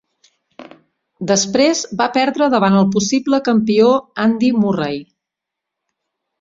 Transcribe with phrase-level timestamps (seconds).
[1.31, 3.93] Després va perdre davant el possible campió
[4.27, 5.01] Andy Murray.